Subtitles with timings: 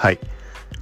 [0.00, 0.18] はい。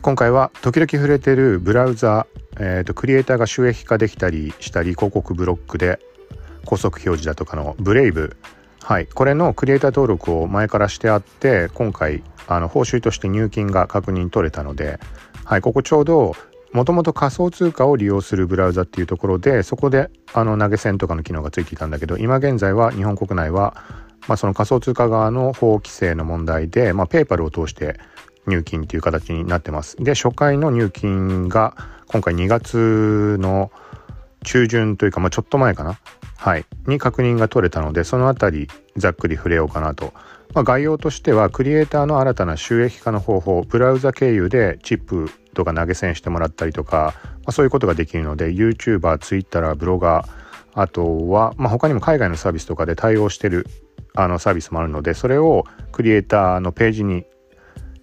[0.00, 2.28] 今回は時々触れてるブラウザ、
[2.60, 5.98] えーと、クリエイターが収益化できたりしたり広告ブロックで
[6.64, 8.36] 高速表示だとかのブレイブ。
[8.80, 9.08] はい。
[9.08, 15.00] これのクリエイター登録を前からしてあって今回あの報酬として入金が確認取れたので
[15.44, 15.62] はい。
[15.62, 16.36] ここちょうど
[16.72, 23.74] もともと仮想通貨を利用するブラウザっていうところでそこであの投げ銭とかの機能がついていたんだけど今現在は日本国内は、
[24.28, 27.98] まあ、その仮想通貨側の法規制の問題で、まあ、ペーパルを通して
[28.48, 29.96] 入金っていう形になってます。
[29.96, 33.70] で初回の入金が今回2月の
[34.44, 35.98] 中旬というか、まあ、ちょっと前かな
[36.36, 40.12] はいに確認が取れたのでその辺りざっくり触れようかなと。
[40.54, 50.28] まあ、概要としてはクリエイターの新たな収益化の方法ブラウザ経由でチップとか投げ銭してもらったりとか、まあ、そういうことができるので YouTuber、Twitter、ブロガー
[50.72, 53.66] あとは、まあ、他にも海外のサービスとかで対応してる
[54.14, 57.24] あのサービスもあるのでそれをクリエイターのページに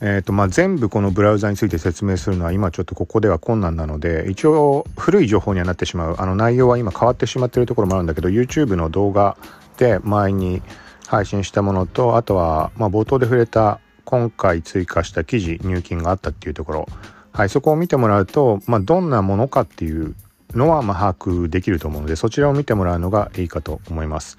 [0.00, 9.36] えーとまあ、全部このブラウザについて説明するのは今ちょっとここでは困難なので一応古い情報にはなってしまうあの内容は今変わってしまってるところもあるんだけど YouTube の動画
[9.78, 10.62] で前に
[11.06, 16.86] 配信したものとあとはま冒頭で触れた今回追加した記事入金があったっていうところ、
[17.32, 20.14] はい、そこを見てもらうと、まあ、どんなものかっていう
[20.52, 24.38] のはま把握できると思うのでそちらを見てもらうのがいいかと思います。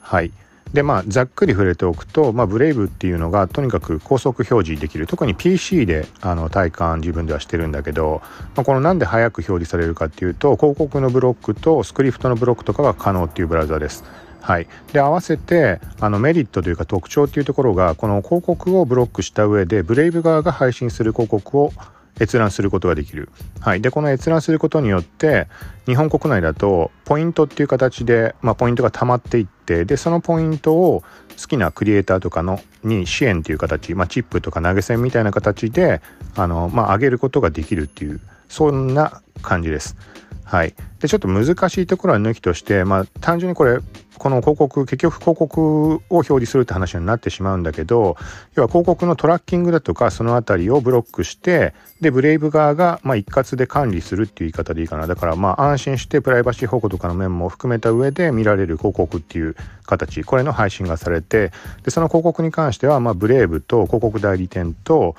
[0.00, 0.32] はい
[0.72, 8.22] でまあざっくり触れておくと、まあ、ブレイブっていうのがとにかく高速表示できる特に PC であの体感自分ではしてるんだけど、
[8.56, 14.04] まあ、このなんで早く表示されるかっていうと広告のブロックとスクリプトのブロックとかが可能っていうブラウザです。
[14.44, 21.72] はい、で合わせてあのメリットというか特徴っていうところがこの広告をブロックした上でブレイブ側が配信する広告を
[22.20, 23.28] 閲覧することができる。
[23.60, 23.80] はい。
[23.80, 25.48] で、この閲覧することによって、
[25.86, 31.02] 日本国内だと、ポイントっていう形で、まあ、ポイントが溜まっていって、で、そのポイントを
[31.40, 36.00] 好きなクリエイターとかのに支援っていう形、まあ、チップとか投げ銭みたいな形で、
[36.36, 39.96] あの、まあ、上げることができるっていう、そんな感じです。
[40.44, 40.74] はい。
[41.00, 43.78] で、ちょっと難しいところは抜きとして、まあ、単純にこれ、
[44.18, 48.16] この広告、結局広告を表示するって話になってしまうんだけど、
[48.54, 55.06] 要は広告のトラッキングだとか、そのあたりをブロックして、で、ブレイブ側が、まあ、一括で管理するっていう言い方でいいかな。
[55.06, 59.56] だから、まあ、安心してプライバシー保護とかの面も含めた上で見られる広告っていう
[59.86, 61.50] 形、これの配信がされて、
[61.82, 65.16] で、その広告に関しては、まあ、ブレイブと広告代理店と、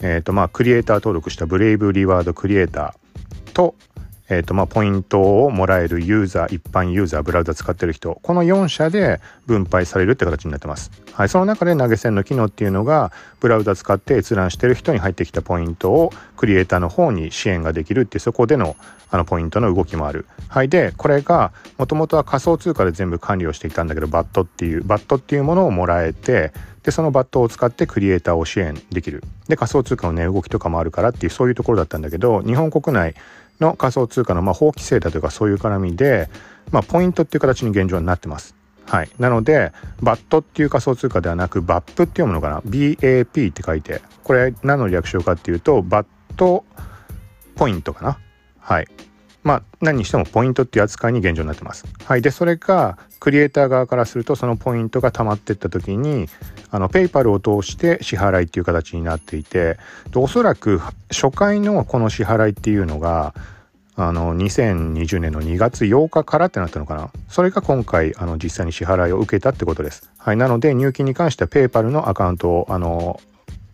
[0.00, 3.74] えっ、ー、と、まあ、クリエイター登録したブレイブリワードクリエイターと、
[4.28, 10.90] えっ、ー、と、まあ、ポイントをもらえるユーザー、一般ユーザー、ブラウザ使ってる人、この4社で分配されるって形になってます。
[11.12, 18.76] はい、その中で投げ銭の機能っていうのが、ブラウザ使って閲覧してる人に入ってきたポイントをクリエイターの方に支援ができるって、そこでの
[19.10, 20.26] あのポイントの動きもある。
[20.48, 26.52] はい、で、これが、もともとは仮想通貨で全部管理をしていたんだけど、バットっていう、バットっていうものをもらえて、
[26.82, 29.22] で、そのバットを使ってクリエイターを支援できる。
[29.48, 33.14] で、仮想通貨の、ね、動きとかもあるからっていう、そういうところだったんだけど、日本国内、
[33.60, 36.28] の仮想通貨のまあ法規制だとかそういう絡みで、
[36.70, 38.54] まあ、ポイントっていう形に現状になってます。
[38.86, 39.10] はい。
[39.18, 46.06] なので、バットっていう仮想通貨ではなく、バップって読むのかな ?BAP って書いて、これ何の略称かっていうと、バッ
[46.36, 46.64] ト
[47.54, 48.18] ポイントかな？
[48.60, 48.88] はい。
[49.44, 51.84] まあ、何にしてもポイントっていう扱いに現状になってます。
[52.04, 52.22] はい。
[52.22, 56.28] で、それが、クリエイター側からすると、そのポイントが溜まっていった時に、
[56.70, 59.78] あの、ペイパルを通して支払いっていう形になっていて、
[60.14, 60.80] おそらく
[61.10, 63.34] 初回のこの支払いっていうのが、
[63.96, 67.10] あの、2020年の2月8日からってなったのかな。
[67.28, 70.08] それが今回、あの、実際に支払いを受けたってことです。
[70.18, 70.36] はい。
[70.36, 73.18] なので、入金に関してはペイパルのアカウントを、あの、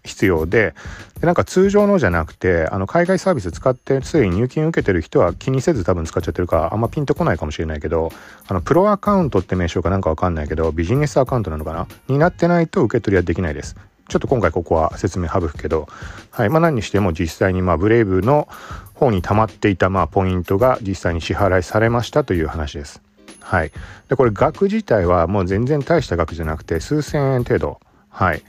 [0.05, 0.75] 必要で
[1.21, 8.13] でなんか通常のじゃなくてあの海外サービス使ってすでに入金受けてる人は気にせず多分使っちゃってるからあんまピンとこないかもしれないけど
[8.47, 11.89] あのプロアカウントって名称かなんかわかんないけどビジネスアカウントなのかな？
[12.09, 13.77] になってないと受け取りはできないです。
[14.07, 15.89] ちょっと今回ここは説明省くけど、
[16.31, 16.51] はい。
[16.51, 18.47] まあ何にしても実際にまあブレイブの
[18.93, 23.01] 方に溜まっていたまあポイントが実際に支払いされましたという話です。
[23.41, 23.73] はい。
[24.11, 27.81] で、これ額自体はもう全然大した額じゃなくて数千円程度。
[28.15, 28.43] はい。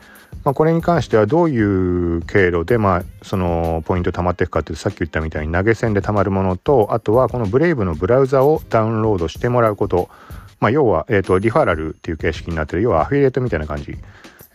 [0.44, 10.08] まあ、これに関してはどういう経路で、まあ、そのポイント貯まっていくかっていうさっき言ったみたいに投げ銭で貯まるものとあとはこのブレイブのブラウザをダウンロードしてもらうこと、
[10.60, 13.98] まあ、要は、えーと、リファラルっていう形式になってる要はアフィリエイトみたいな感じ。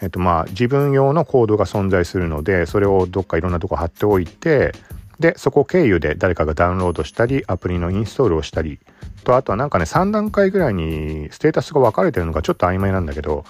[0.03, 4.73] えっとまあ自分用のコードが存在するのでそれをどっかいろんなとこ貼っておいて
[5.19, 8.79] でそこ経由で誰かがダウンロードしたりアプリのインストールをしたり
[9.25, 13.45] とあとはなんかね3段階ぐらいにステータスが分かれてるのがちょっと曖昧なんだけど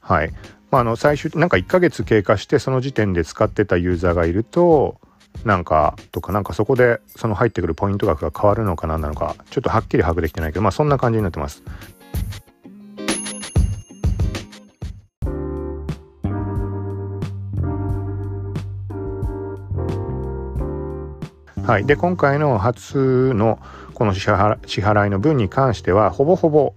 [0.00, 0.32] はい
[0.76, 5.00] まあ、あの最終なんか1ヶ月経過してその時点で使ってたユーザーがいると
[5.42, 11.62] なんかとかなんかそこでその入ってくるポイント額が変わるのかなんなのかちょっとはっきり把握できてないけどまあそんな感じになってます。
[21.66, 23.58] はい、で今回の初の
[23.94, 26.74] この支払いの分に関してはほぼほぼ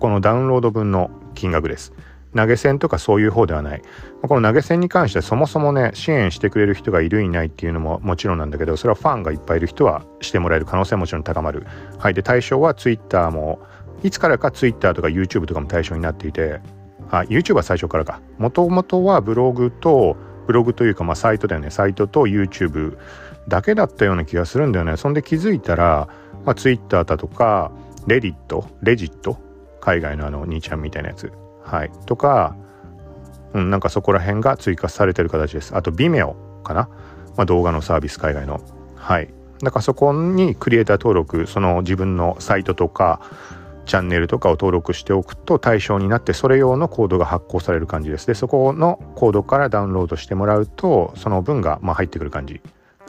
[0.00, 1.92] このダウンロード分の金額です。
[2.34, 3.82] 投げ銭とかそういう方ではない。
[4.22, 11.66] この投げ銭に関してはそもそもね、支援してくれる人がいるいないっていうのももちろんなんだけど、それはファンがいっぱいいる人はしてもらえる可能性はもちろん高まる。
[11.98, 12.14] はい。
[12.14, 13.60] で、対象は Twitter も、
[14.02, 16.60] いつからか Twitter とか YouTube とかも対象になっていて、
[17.10, 18.20] あ、YouTube は最初からか。
[18.38, 21.70] もともとはブログと、ブログというかまあサイトだよね。
[21.70, 22.96] サイトと YouTube
[23.48, 24.96] だけだったような気がするんだよね。
[24.96, 26.08] そんで気づいたら、
[26.44, 27.70] まあ、Twitter だとか、
[28.06, 29.38] レディット、レジット、
[29.80, 31.30] 海外のあの兄ちゃんみたいなやつ
[31.64, 32.56] はい、とか、
[33.54, 35.76] うん、なんかそこら辺が追加されてる形です。
[35.76, 36.88] あと Vimeo かな、
[37.36, 38.60] まあ、動画のサービス海外の。
[38.96, 39.32] はい。
[39.62, 43.20] だからそこにクリエイター登録、その自分のサイトとか、
[43.84, 48.26] チャンネルとかを登録しておくと対象になってそれ用のコードが発行される感じです。
[48.26, 52.60] で、そこのコードからダウンロードしてもらうと、その分がま入ってくる感じ。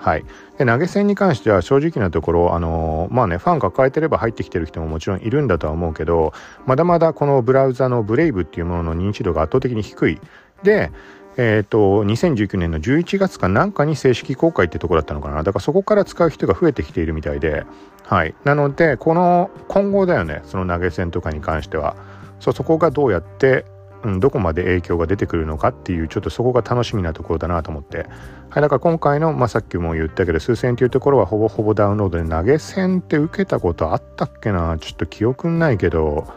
[0.04, 0.26] はい。
[0.58, 6.34] で、投げ銭に関しては正直なところ、あのー、まあね、ファン抱えてれば入ってきてる人ももちろんいるんだとは思うけど、
[6.66, 10.20] まだまだこのブラウザのブレイブっていうものの認知度が圧倒的に低い。
[10.62, 10.92] で、
[11.38, 15.42] え、ー、と、2019年の11月かなんかに正式公開ってとこだったのかな。
[15.42, 17.66] だからそこから使う人が増えてきているみたいで、
[18.04, 18.36] はい。
[18.44, 21.96] なので、この、今後だよね、その投げ銭とかに関しては。
[22.42, 23.66] そ、そこがどうやって
[24.04, 28.06] うん、どこまで影響が出てくるのかっていうちょっとそこが楽しみなところだなと思って、
[28.50, 34.78] はい、だから今回の、まあ、さっきも言ったけど数千っていうところはほぼほぼダウンロードで投げ銭って受けたことあったっけな？
[34.78, 36.28] ちょっと記憶ないけど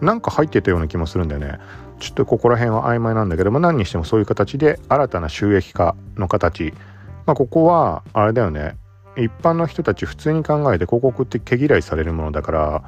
[0.00, 1.58] なんか入ってたような気もするんだよね。
[1.98, 6.72] ちょっとここら辺は曖昧なんだけども何にしてもそういう形で新たな収益化の形。
[7.26, 8.76] まあここはあれだよね。
[9.16, 12.82] 一般の人たち普通に考えて広告って毛嫌いされるものだから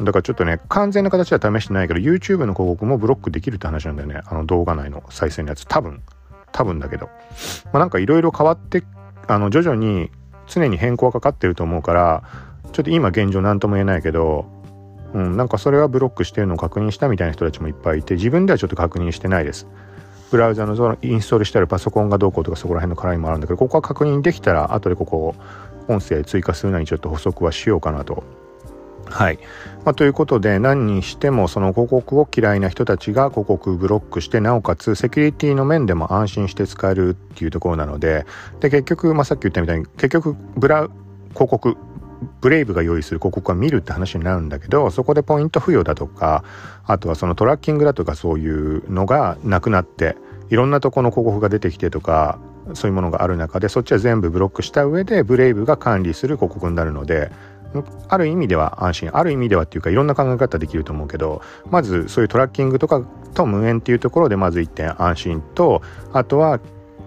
[0.00, 4.20] だからちょっとね、完全な形は試してないけど、YouTube の広告もブロックできるって話なんだよね。
[4.24, 5.66] あの動画内の再生のやつ。
[5.66, 6.02] 多分。
[6.52, 7.06] 多分だけど。
[7.66, 8.84] まあなんかいろいろ変わって、
[9.26, 10.10] あの、徐々に
[10.46, 12.22] 常に変更がかかってると思うから、
[12.72, 14.46] ちょっと今現状何とも言えないけど、
[15.14, 19.66] うん、なんかそれはブロックしてるのを確認したみたいな人たちもいっぱいいて、自分ではちょっと確認してないです。
[20.30, 25.34] ブラウザのそのインストールしてあるパソコンがどうこうとかそこら辺の絡みもあるんだけど、ここは確認できたら、後でここ、
[25.88, 28.22] 音声追加するのにちょっと補足はしようかなと
[29.10, 29.38] はい。
[29.84, 38.26] まあ、ということで、何にしてもその広告を嫌いな人たちが広告ブロックして、なおかつセキュリティの面でも安心して使えるっていうところなので、
[38.60, 40.88] で、結局、まあ、さっき言ったみたいに、結局、ブラ、
[41.30, 41.76] 広告、
[42.40, 46.44] ブレイブが用意する広告は見るって話になるんだけど、そこでポイント付与だとか、
[46.84, 50.16] あとはそのトラッキングだとかそういうのがなくなって、
[50.50, 52.38] いろんなとこの広告が出てきてとか、
[52.74, 57.30] そういうものがある中で、そっちは全部ブロックした上で、ブレイブが管理する広告になるので、
[58.08, 59.10] ある意味では安心。
[59.12, 63.02] ある意味ではっていうかいろんな考え方できると思うけどまずそういうトラッキングとか
[63.34, 65.82] と無縁っていうところでまず1点安心と
[66.12, 66.60] あとは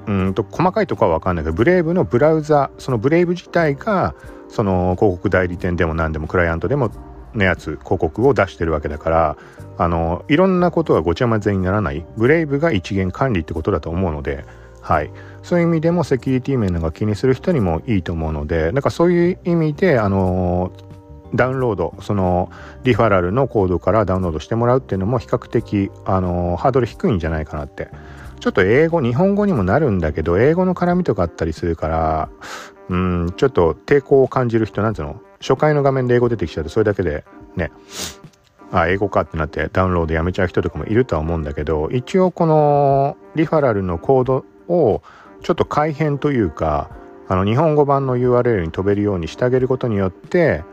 [0.07, 4.15] うんと細かいとこは分かんないけどブレイブのブラウザそのブレイブ自体が
[4.49, 6.91] その広告代理店でも何でもクライアントでも
[7.33, 9.37] のやつ広告を出してるわけだから
[9.77, 12.05] あのいろんなことがごちゃ混ぜにならない。
[12.17, 14.45] ブレイブが一元管理ってことだと思うので
[14.81, 15.11] はい、
[15.43, 20.71] そういう意味でもセキュリティ面が気にする人にもいいと思うのでなんかそういう意味であの
[21.33, 22.51] ダウンロードその
[22.83, 27.89] リファラルのコードからダウンロードしてもらうっていうのも比較的あのハードル低いんじゃないかなって。
[28.41, 32.29] ちょっと英語日本語にもなるんだけど英語の絡みとかあったりするから
[32.89, 37.23] うんちょっと抵抗を感じる人なんつうの初回の画面で英語出てきちゃうとそれだけで
[37.55, 37.71] ね。
[38.73, 45.03] あ英語かってなってダウンロードやめちゃう人とかもいるとは思うんだけど一応このリファラルのコードを
[45.43, 46.89] ちょっと改変というか
[47.27, 50.63] あの日本語版の URL に飛べるようにしてあげることによって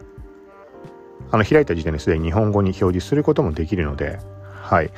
[1.31, 4.19] あの開いた時点ですでに日本語に表示することもできるので、
[4.62, 4.90] はい。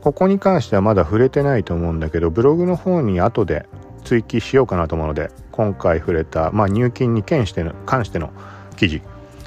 [0.00, 3.66] ここに関してはまだ触れてないと思うんだけどブログの方に後で
[4.02, 8.32] 追記しようかなと思うので今回触れた、まあ、入金に関しての関しての
[8.76, 9.00] 記事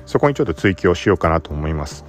[0.06, 2.06] そこにちょっと追記をしようかなと思います。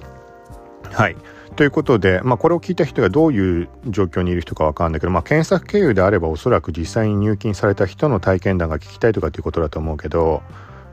[0.83, 1.17] はい
[1.57, 10.43] ということで、まあ、これを聞いた人がどういう状況にいる人かわかるんだけど、まあ、検索経由であればおそらく実際に入金された人の体験談が聞きたいとかっていうことだと思うけど、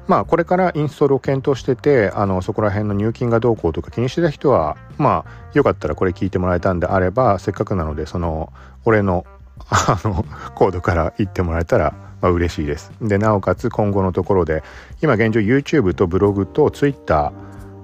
[0.09, 8.51] まあ、これからインストールを検討しててあのそこら辺の入金がどうこうとか気にしてた人はまあよかったらこれ聞いてもらえたんであればせっかくなのでその
[8.87, 9.27] 俺の
[9.69, 12.91] あのコードから言ってもらえたらまあ、嬉しいです。
[13.03, 14.63] でなおかつ今後のところで
[15.03, 17.35] 今現状 YouTube とブログと Twitter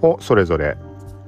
[0.00, 0.78] をそれぞれ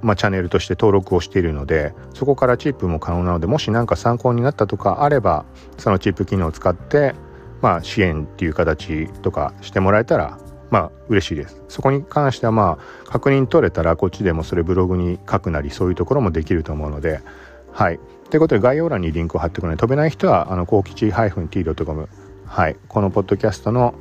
[0.02, 5.44] まあ、チャンネルとして登録をしているのでそこからチップも可能なのでもし何か参考になったとかあれば
[5.78, 7.14] そのチップ機能を使って、
[7.60, 10.38] まあ、支援っていう形とかしてもらえたら
[10.72, 11.62] まあ嬉しいです。
[11.68, 17.20] そこに関してはまあ確認取れたらこっちでもそれブログに書くなりそういうところもできると思うので
[17.72, 18.00] はい。
[18.30, 22.08] ということで概要欄にリンクを貼っておくので飛べない人はあの幸吉 -t.com
[22.46, 22.76] はい。
[22.88, 23.94] このポッドキャストの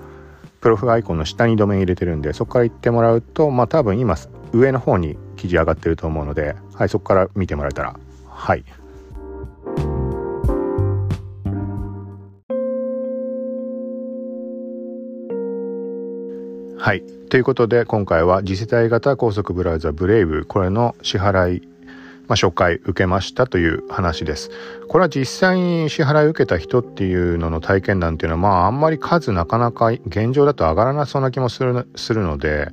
[0.62, 4.16] プロフアイコンの下にドメイン入れてるんでそこから行ってもらうとまあ多分今
[4.54, 8.64] 上の方に記事上がってると思うので、はい、そこから見てもらえたらはい
[16.78, 17.04] はい。
[17.30, 21.71] ということで、今回は次世代型高速ブラウザブレイブ、これの支払い、
[22.28, 24.52] まあ、初回受けましたという話です。
[24.88, 32.70] これは実際に支払い受けた人っていうのの体験談っていうのは、まあ、あんまり数なかなか現状だと上がらなそうな気もするするので、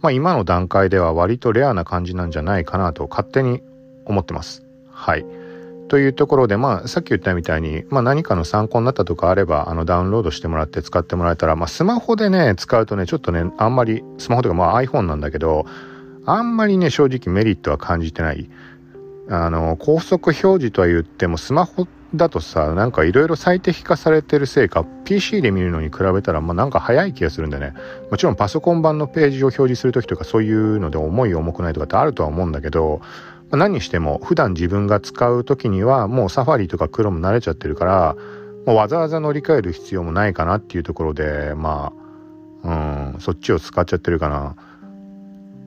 [0.00, 3.62] まあ、今の段階では割とレアな感じなんじゃないかなと勝手に
[4.04, 4.64] 思ってます。
[4.90, 5.24] はい。
[5.88, 15.66] というところで、まあ、さっき言ったみたいに、まあ、何かの参考になったとかあれば、あの、ダウンロードしてもらって使ってもらえたら、まあ、スマホでね、使うとね、ちょっとね、あんまり、スマホとか、まあ、iPhone なんだけど、
[16.24, 18.48] あんまりね、正直メリットは感じてない。
[19.28, 27.74] あの、高速表示とは言っても、スマホだとさ、なんかいろいろ最適化されてるせいか、PC で見るのに比べたら、まあなんか早い気がするんでね。
[28.10, 33.00] もちろんパソコン版のページを表示するときとかそういうので重い重くないとかってあるとは思うんだけど、
[33.50, 38.16] まあ、何にしても普段自分が使うときにはもうサファリとかクロム慣れちゃってるから、
[38.66, 41.92] もうわざわざ乗り換える必要もないかなっていうところで、ま
[42.64, 44.56] あ、うん、そっちを使っちゃってるかな。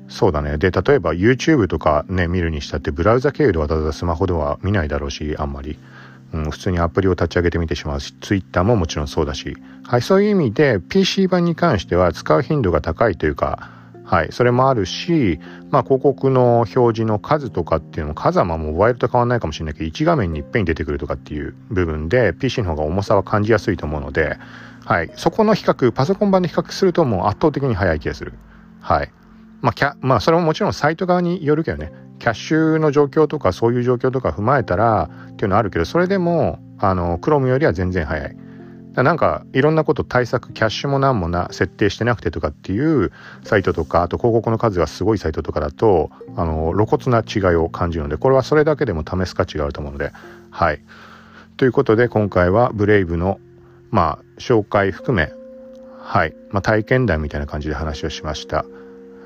[0.08, 0.58] そうだね。
[0.58, 5.78] で、例えば YouTube とかね、見るにしたってブラウザ経由でわざわざスマホでは見ないだろうし、あんまり。
[6.34, 13.70] うん、普通にアプリを立ち上げてみてしまうし、Twitter ももちろんそうだし、はい、そういう意味で PC 版に関しては使う頻度が高いというか、
[14.04, 15.40] はい、それもあるし、
[15.72, 24.38] まあ、広告の表示の数とかっていうのも数はまあモバイルと変わらないかもしれないけど1画面にいっぺんに出てくるとかっていう部分で PC の方が重さは感じやすいと思うので、
[24.86, 28.34] はい、そこの比較パソコン版で比較するともう圧倒的に速い気がする。
[28.80, 29.12] はい
[29.62, 31.92] まあ、キャまあそれももちろんサイト側によるけどね。
[32.20, 38.38] キャッシュの状況とかそういう状況とか踏まえたらっていうのはあるけどそれでもあの Chrome よりは全然早い。
[38.96, 43.12] なんかいろんなこと対策キャッシュも何もな設定してなくてとかっていう
[43.44, 50.14] サイトとかあと広告の数がすごいサイトとかだとあの露骨な違いを感じるのでこれはそれだけでも試す価値があると思うので。
[50.50, 50.80] はい。
[51.58, 53.40] ということで今回はブレイブの
[53.92, 55.32] まあ紹介含め
[56.02, 58.66] はい、まあ、体験談みたいな感じで話をしました。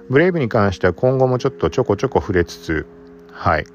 [0.10, 2.88] ブレイブに関しては今後もちょっとちょこちょこ触れつつ
[3.32, 3.66] はい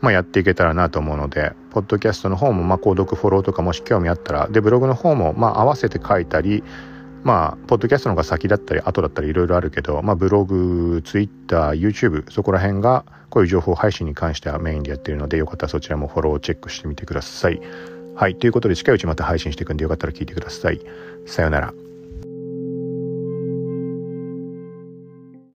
[0.00, 6.62] まあ、やっていけたらなと思うので、ポッドキャストの方も、まあ、購読、フォローとかもし興味あったら、で、ブログの方も、まあ、合わせて書いたり、
[7.22, 17.62] まあ、ポッドキャストの方が先だったり、後だったり、いろいろあるけど、まあ、ブログ、ツイッター、YouTube、そこら辺が、こういう情報配信に関してはメインでやってるので、よかったらそちらもフォローをチェックしてみてください。
[18.14, 18.36] はい。
[18.36, 20.82] ということで、近いうちまた配信していくんで、よかったら聞いてください。
[21.24, 21.72] さようなら。